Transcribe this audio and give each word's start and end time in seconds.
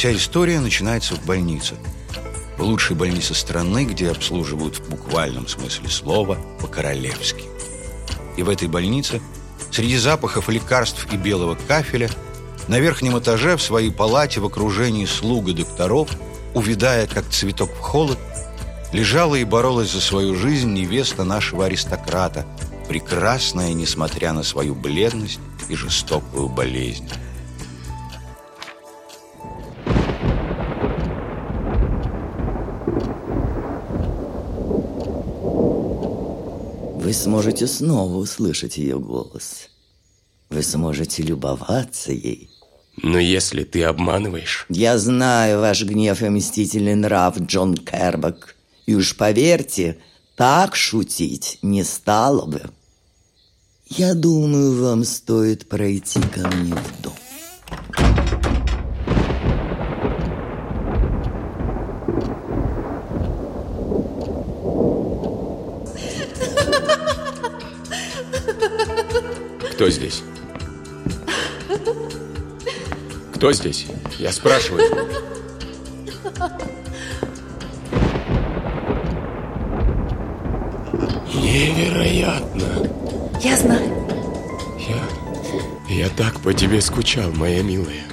Вся 0.00 0.14
история 0.14 0.60
начинается 0.60 1.14
в 1.14 1.26
больнице. 1.26 1.74
В 2.56 2.62
лучшей 2.62 2.96
больнице 2.96 3.34
страны, 3.34 3.84
где 3.84 4.10
обслуживают 4.10 4.78
в 4.78 4.88
буквальном 4.88 5.46
смысле 5.46 5.90
слова 5.90 6.38
по-королевски. 6.58 7.44
И 8.38 8.42
в 8.42 8.48
этой 8.48 8.66
больнице, 8.66 9.20
среди 9.70 9.98
запахов 9.98 10.48
лекарств 10.48 11.06
и 11.12 11.18
белого 11.18 11.54
кафеля, 11.68 12.08
на 12.66 12.80
верхнем 12.80 13.18
этаже 13.18 13.58
в 13.58 13.62
своей 13.62 13.90
палате 13.90 14.40
в 14.40 14.46
окружении 14.46 15.04
слуг 15.04 15.48
и 15.48 15.52
докторов, 15.52 16.08
увидая, 16.54 17.06
как 17.06 17.28
цветок 17.28 17.70
в 17.70 17.80
холод, 17.80 18.18
лежала 18.94 19.34
и 19.34 19.44
боролась 19.44 19.92
за 19.92 20.00
свою 20.00 20.34
жизнь 20.34 20.72
невеста 20.72 21.24
нашего 21.24 21.66
аристократа, 21.66 22.46
прекрасная, 22.88 23.74
несмотря 23.74 24.32
на 24.32 24.44
свою 24.44 24.74
бледность 24.74 25.40
и 25.68 25.74
жестокую 25.74 26.48
болезнь. 26.48 27.06
Вы 37.00 37.14
сможете 37.14 37.66
снова 37.66 38.16
услышать 38.16 38.76
ее 38.76 38.98
голос. 38.98 39.70
Вы 40.50 40.62
сможете 40.62 41.22
любоваться 41.22 42.12
ей. 42.12 42.50
Но 43.02 43.18
если 43.18 43.64
ты 43.64 43.84
обманываешь... 43.84 44.66
Я 44.68 44.98
знаю 44.98 45.60
ваш 45.60 45.82
гнев 45.82 46.22
и 46.22 46.28
мстительный 46.28 46.94
нрав, 46.94 47.40
Джон 47.40 47.74
Кербак. 47.78 48.54
И 48.84 48.94
уж 48.94 49.16
поверьте, 49.16 49.96
так 50.36 50.76
шутить 50.76 51.58
не 51.62 51.84
стало 51.84 52.44
бы. 52.44 52.60
Я 53.86 54.12
думаю, 54.12 54.82
вам 54.82 55.04
стоит 55.04 55.70
пройти 55.70 56.20
ко 56.20 56.48
мне 56.48 56.74
в 56.74 56.99
Кто 69.80 69.88
здесь? 69.88 70.22
Кто 73.34 73.50
здесь? 73.50 73.86
Я 74.18 74.30
спрашиваю. 74.30 74.82
Невероятно. 81.32 82.90
Я 83.40 83.56
знаю. 83.56 83.90
Я, 85.88 85.94
я 85.94 86.08
так 86.10 86.38
по 86.40 86.52
тебе 86.52 86.82
скучал, 86.82 87.32
моя 87.32 87.62
милая. 87.62 88.04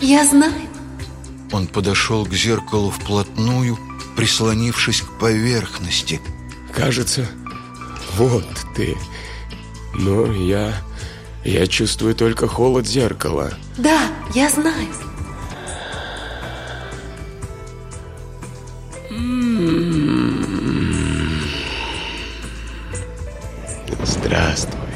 Я 0.00 0.26
знаю. 0.26 0.54
Он 1.52 1.66
подошел 1.66 2.24
к 2.24 2.32
зеркалу 2.32 2.88
вплотную, 2.88 3.78
прислонившись 4.16 5.02
к 5.02 5.18
поверхности. 5.18 6.18
Кажется, 6.74 7.26
вот 8.16 8.46
ты. 8.74 8.96
Но 9.92 10.32
я... 10.32 10.82
Я 11.44 11.66
чувствую 11.66 12.14
только 12.14 12.46
холод 12.46 12.86
зеркала. 12.86 13.54
Да, 13.78 14.02
я 14.34 14.48
знаю. 14.50 14.88
Здравствуй. 24.04 24.89